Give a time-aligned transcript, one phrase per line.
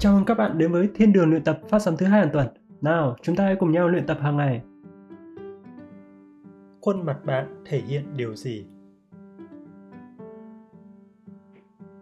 [0.00, 2.30] Chào mừng các bạn đến với Thiên đường luyện tập phát sóng thứ hai hàng
[2.32, 2.46] tuần.
[2.80, 4.62] Nào, chúng ta hãy cùng nhau luyện tập hàng ngày.
[6.80, 8.66] Khuôn mặt bạn thể hiện điều gì?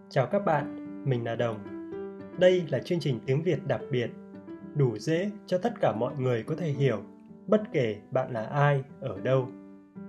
[0.09, 1.59] Chào các bạn, mình là Đồng.
[2.39, 4.11] Đây là chương trình tiếng Việt đặc biệt,
[4.75, 7.03] đủ dễ cho tất cả mọi người có thể hiểu,
[7.47, 9.49] bất kể bạn là ai, ở đâu.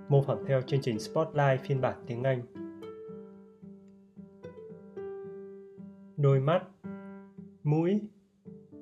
[0.08, 2.42] Mô phỏng theo chương trình Spotlight phiên bản tiếng Anh.
[6.16, 6.62] Đôi mắt
[7.70, 8.00] mũi,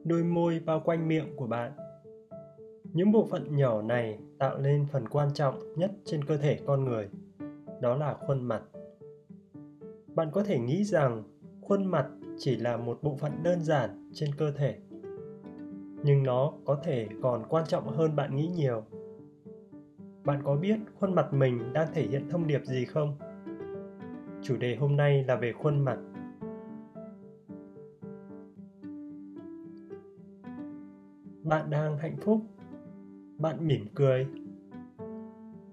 [0.05, 1.73] đôi môi bao quanh miệng của bạn.
[2.93, 6.85] Những bộ phận nhỏ này tạo nên phần quan trọng nhất trên cơ thể con
[6.85, 7.09] người,
[7.81, 8.63] đó là khuôn mặt.
[10.15, 11.23] Bạn có thể nghĩ rằng
[11.61, 12.07] khuôn mặt
[12.39, 14.79] chỉ là một bộ phận đơn giản trên cơ thể,
[16.05, 18.85] nhưng nó có thể còn quan trọng hơn bạn nghĩ nhiều.
[20.25, 23.19] Bạn có biết khuôn mặt mình đang thể hiện thông điệp gì không?
[24.43, 25.99] Chủ đề hôm nay là về khuôn mặt
[31.49, 32.41] bạn đang hạnh phúc.
[33.39, 34.27] Bạn mỉm cười.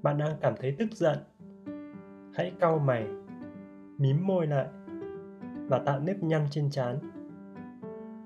[0.02, 1.18] Bạn đang cảm thấy tức giận.
[2.34, 3.08] Hãy cau mày,
[3.98, 4.68] mím môi lại
[5.68, 7.00] và tạo nếp nhăn trên trán.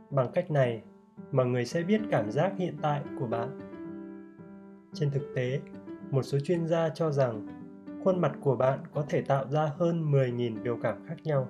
[0.09, 0.83] Bằng cách này
[1.31, 3.59] mọi người sẽ biết cảm giác hiện tại của bạn.
[4.93, 5.59] Trên thực tế,
[6.11, 7.47] một số chuyên gia cho rằng
[8.03, 11.47] khuôn mặt của bạn có thể tạo ra hơn 10.000 biểu cảm khác nhau.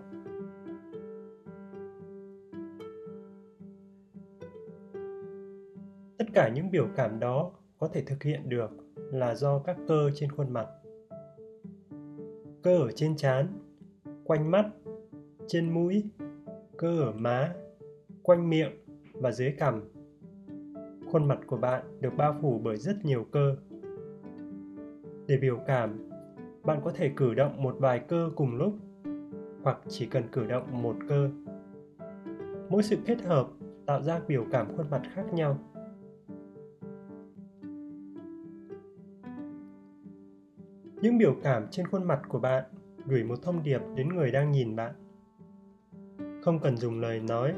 [6.29, 10.11] Tất cả những biểu cảm đó có thể thực hiện được là do các cơ
[10.15, 10.67] trên khuôn mặt.
[12.63, 13.47] Cơ ở trên trán,
[14.23, 14.65] quanh mắt,
[15.47, 16.03] trên mũi,
[16.77, 17.53] cơ ở má,
[18.23, 18.71] quanh miệng
[19.13, 19.81] và dưới cằm.
[21.11, 23.55] Khuôn mặt của bạn được bao phủ bởi rất nhiều cơ.
[25.27, 26.09] Để biểu cảm,
[26.63, 28.73] bạn có thể cử động một vài cơ cùng lúc,
[29.63, 31.29] hoặc chỉ cần cử động một cơ.
[32.69, 33.47] Mỗi sự kết hợp
[33.85, 35.57] tạo ra biểu cảm khuôn mặt khác nhau.
[41.01, 42.63] Những biểu cảm trên khuôn mặt của bạn
[43.05, 44.93] gửi một thông điệp đến người đang nhìn bạn.
[46.43, 47.53] Không cần dùng lời nói,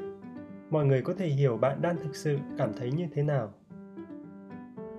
[0.69, 3.53] mọi người có thể hiểu bạn đang thực sự cảm thấy như thế nào.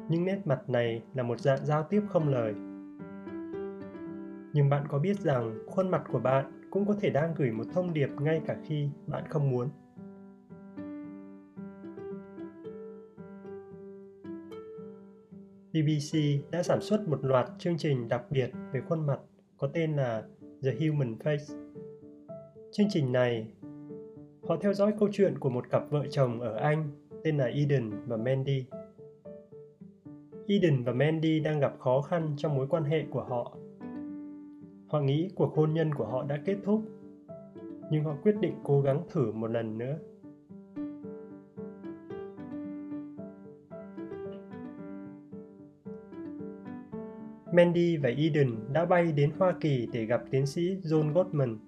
[0.08, 2.54] Những nét mặt này là một dạng giao tiếp không lời.
[4.52, 7.64] Nhưng bạn có biết rằng khuôn mặt của bạn cũng có thể đang gửi một
[7.74, 9.68] thông điệp ngay cả khi bạn không muốn.
[15.72, 16.18] BBC
[16.50, 19.18] đã sản xuất một loạt chương trình đặc biệt về khuôn mặt
[19.56, 20.22] có tên là
[20.62, 21.56] The Human Face.
[22.72, 23.46] Chương trình này,
[24.42, 26.90] họ theo dõi câu chuyện của một cặp vợ chồng ở Anh
[27.24, 28.64] tên là Eden và Mandy.
[30.46, 33.56] Eden và Mandy đang gặp khó khăn trong mối quan hệ của họ.
[34.86, 36.82] Họ nghĩ cuộc hôn nhân của họ đã kết thúc,
[37.90, 39.98] nhưng họ quyết định cố gắng thử một lần nữa.
[47.52, 51.58] Mandy và Eden đã bay đến Hoa Kỳ để gặp tiến sĩ John Gottman.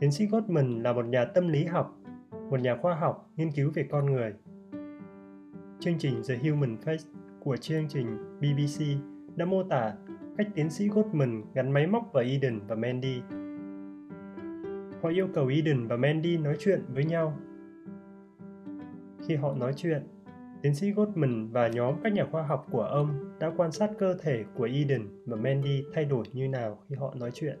[0.00, 2.00] Tiến sĩ Gottman là một nhà tâm lý học,
[2.50, 4.32] một nhà khoa học nghiên cứu về con người.
[5.80, 7.04] Chương trình The Human Face
[7.40, 8.06] của chương trình
[8.40, 8.84] BBC
[9.36, 9.94] đã mô tả
[10.36, 13.20] cách tiến sĩ Gottman gắn máy móc vào Eden và Mandy.
[15.02, 17.38] Họ yêu cầu Eden và Mandy nói chuyện với nhau.
[19.26, 20.02] Khi họ nói chuyện,
[20.64, 24.14] Tiến sĩ Gottman và nhóm các nhà khoa học của ông đã quan sát cơ
[24.14, 27.58] thể của Eden và Mandy thay đổi như nào khi họ nói chuyện.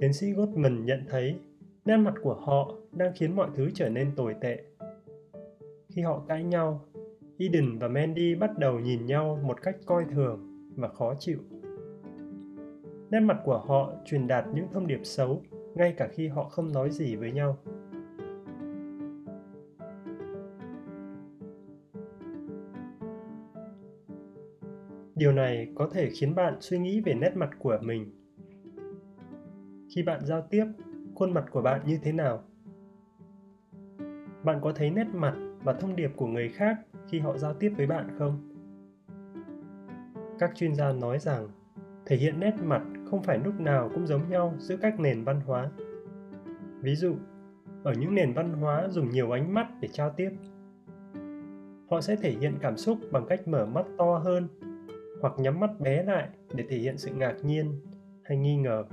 [0.00, 1.38] Tiến sĩ Gottman nhận thấy
[1.84, 4.64] nét mặt của họ đang khiến mọi thứ trở nên tồi tệ.
[5.88, 6.84] Khi họ cãi nhau,
[7.38, 11.38] Eden và Mandy bắt đầu nhìn nhau một cách coi thường và khó chịu
[13.12, 15.42] nét mặt của họ truyền đạt những thông điệp xấu,
[15.74, 17.58] ngay cả khi họ không nói gì với nhau.
[25.14, 28.12] Điều này có thể khiến bạn suy nghĩ về nét mặt của mình.
[29.94, 30.66] Khi bạn giao tiếp,
[31.14, 32.42] khuôn mặt của bạn như thế nào?
[34.44, 35.34] Bạn có thấy nét mặt
[35.64, 36.76] và thông điệp của người khác
[37.08, 38.48] khi họ giao tiếp với bạn không?
[40.38, 41.48] Các chuyên gia nói rằng,
[42.06, 42.82] thể hiện nét mặt
[43.12, 45.70] không phải lúc nào cũng giống nhau giữa các nền văn hóa.
[46.80, 47.14] Ví dụ,
[47.84, 50.30] ở những nền văn hóa dùng nhiều ánh mắt để trao tiếp,
[51.90, 54.48] họ sẽ thể hiện cảm xúc bằng cách mở mắt to hơn
[55.20, 57.80] hoặc nhắm mắt bé lại để thể hiện sự ngạc nhiên
[58.22, 58.84] hay nghi ngờ.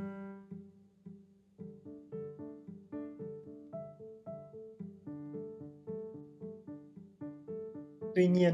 [8.15, 8.53] Tuy nhiên,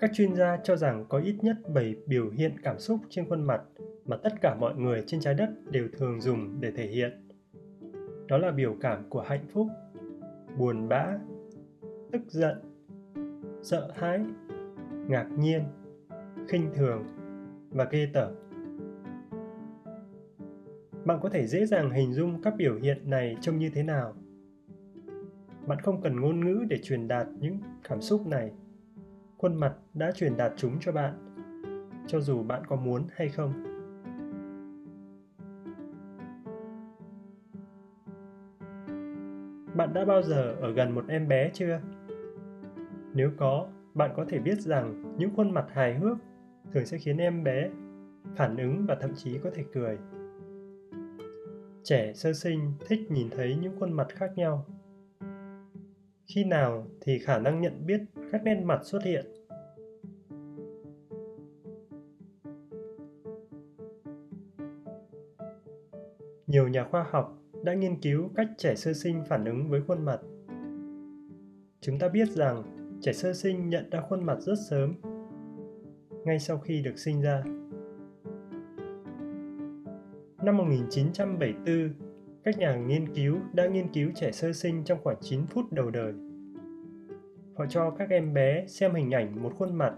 [0.00, 3.42] các chuyên gia cho rằng có ít nhất 7 biểu hiện cảm xúc trên khuôn
[3.42, 3.60] mặt
[4.06, 7.28] mà tất cả mọi người trên trái đất đều thường dùng để thể hiện.
[8.28, 9.66] Đó là biểu cảm của hạnh phúc,
[10.58, 11.18] buồn bã,
[12.12, 12.56] tức giận,
[13.62, 14.24] sợ hãi,
[15.08, 15.62] ngạc nhiên,
[16.48, 17.04] khinh thường
[17.70, 18.34] và ghê tởm.
[21.04, 24.14] Bạn có thể dễ dàng hình dung các biểu hiện này trông như thế nào.
[25.66, 27.58] Bạn không cần ngôn ngữ để truyền đạt những
[27.88, 28.52] cảm xúc này.
[29.38, 31.14] Khuôn mặt đã truyền đạt chúng cho bạn,
[32.06, 33.73] cho dù bạn có muốn hay không.
[39.74, 41.80] Bạn đã bao giờ ở gần một em bé chưa?
[43.14, 46.16] Nếu có, bạn có thể biết rằng những khuôn mặt hài hước
[46.72, 47.70] thường sẽ khiến em bé
[48.36, 49.98] phản ứng và thậm chí có thể cười.
[51.82, 54.66] Trẻ sơ sinh thích nhìn thấy những khuôn mặt khác nhau.
[56.34, 58.00] Khi nào thì khả năng nhận biết
[58.32, 59.26] các nét mặt xuất hiện.
[66.46, 70.04] Nhiều nhà khoa học đã nghiên cứu cách trẻ sơ sinh phản ứng với khuôn
[70.04, 70.20] mặt.
[71.80, 72.62] Chúng ta biết rằng
[73.00, 74.94] trẻ sơ sinh nhận ra khuôn mặt rất sớm,
[76.24, 77.42] ngay sau khi được sinh ra.
[80.42, 81.94] Năm 1974,
[82.44, 85.90] các nhà nghiên cứu đã nghiên cứu trẻ sơ sinh trong khoảng 9 phút đầu
[85.90, 86.12] đời.
[87.56, 89.94] Họ cho các em bé xem hình ảnh một khuôn mặt,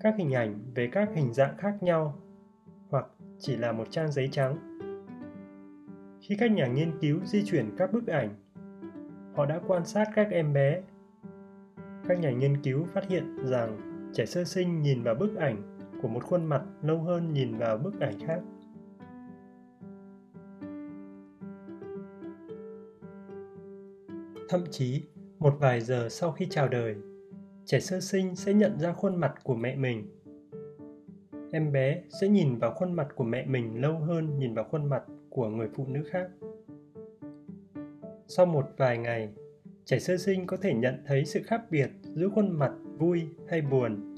[0.00, 2.18] các hình ảnh về các hình dạng khác nhau,
[2.88, 3.06] hoặc
[3.38, 4.71] chỉ là một trang giấy trắng.
[6.22, 8.34] Khi các nhà nghiên cứu di chuyển các bức ảnh,
[9.34, 10.82] họ đã quan sát các em bé.
[12.08, 13.78] Các nhà nghiên cứu phát hiện rằng
[14.14, 17.78] trẻ sơ sinh nhìn vào bức ảnh của một khuôn mặt lâu hơn nhìn vào
[17.78, 18.40] bức ảnh khác.
[24.48, 25.02] Thậm chí,
[25.38, 26.96] một vài giờ sau khi chào đời,
[27.64, 30.08] trẻ sơ sinh sẽ nhận ra khuôn mặt của mẹ mình.
[31.52, 34.84] Em bé sẽ nhìn vào khuôn mặt của mẹ mình lâu hơn nhìn vào khuôn
[34.90, 35.02] mặt
[35.34, 36.30] của người phụ nữ khác.
[38.26, 39.32] Sau một vài ngày,
[39.84, 43.62] trẻ sơ sinh có thể nhận thấy sự khác biệt giữa khuôn mặt vui hay
[43.62, 44.14] buồn.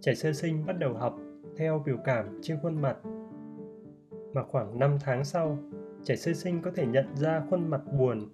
[0.00, 1.18] Trẻ sơ sinh bắt đầu học
[1.56, 2.96] theo biểu cảm trên khuôn mặt.
[4.32, 5.58] Mà khoảng 5 tháng sau,
[6.04, 8.28] trẻ sơ sinh có thể nhận ra khuôn mặt buồn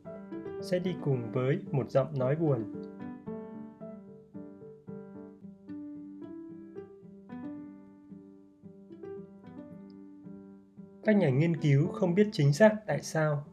[0.63, 2.82] sẽ đi cùng với một giọng nói buồn.
[11.05, 13.45] Các nhà nghiên cứu không biết chính xác tại sao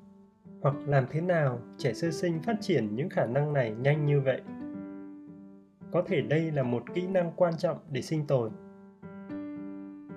[0.62, 4.22] hoặc làm thế nào trẻ sơ sinh phát triển những khả năng này nhanh như
[4.22, 4.42] vậy.
[5.92, 8.52] Có thể đây là một kỹ năng quan trọng để sinh tồn.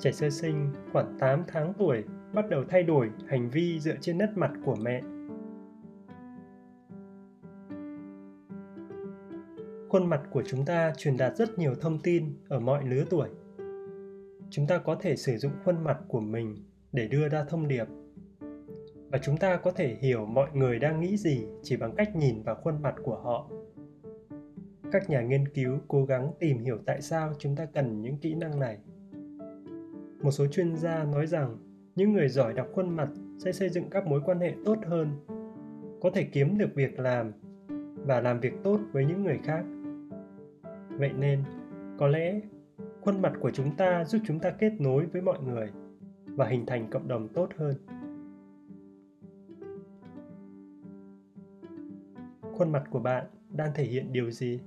[0.01, 4.19] Trẻ sơ sinh khoảng 8 tháng tuổi bắt đầu thay đổi hành vi dựa trên
[4.19, 5.03] nét mặt của mẹ
[9.93, 13.29] khuôn mặt của chúng ta truyền đạt rất nhiều thông tin ở mọi lứa tuổi
[14.51, 16.57] chúng ta có thể sử dụng khuôn mặt của mình
[16.93, 17.87] để đưa ra thông điệp.
[19.11, 22.43] Và chúng ta có thể hiểu mọi người đang nghĩ gì chỉ bằng cách nhìn
[22.43, 23.51] vào khuôn mặt của họ.
[24.93, 28.35] Các nhà nghiên cứu cố gắng tìm hiểu tại sao chúng ta cần những kỹ
[28.35, 28.79] năng này.
[30.23, 31.57] Một số chuyên gia nói rằng
[31.97, 35.09] những người giỏi đọc khuôn mặt sẽ xây dựng các mối quan hệ tốt hơn,
[36.01, 37.33] có thể kiếm được việc làm
[37.97, 39.65] và làm việc tốt với những người khác.
[40.89, 41.43] Vậy nên,
[41.99, 42.41] có lẽ
[43.01, 45.69] khuôn mặt của chúng ta giúp chúng ta kết nối với mọi người
[46.37, 47.75] và hình thành cộng đồng tốt hơn.
[52.53, 54.61] Khuôn mặt của bạn đang thể hiện điều gì?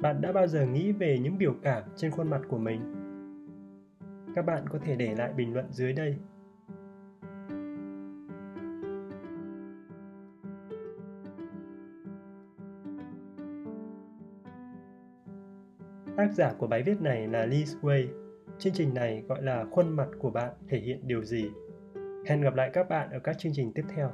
[0.00, 2.80] Bạn đã bao giờ nghĩ về những biểu cảm trên khuôn mặt của mình?
[4.34, 6.16] Các bạn có thể để lại bình luận dưới đây.
[16.16, 18.29] Tác giả của bài viết này là Liz Way.
[18.60, 21.50] Chương trình này gọi là khuôn mặt của bạn thể hiện điều gì.
[22.26, 24.10] Hẹn gặp lại các bạn ở các chương trình tiếp theo.